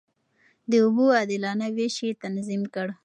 د 0.69 0.71
اوبو 0.85 1.05
عادلانه 1.17 1.67
وېش 1.75 1.95
يې 2.05 2.11
تنظيم 2.23 2.63
کړ. 2.73 2.87